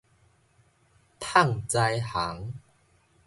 [1.19, 2.55] 麭材行